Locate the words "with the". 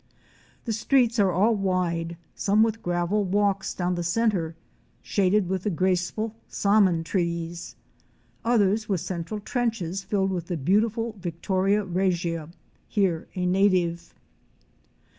5.47-5.69, 10.31-10.57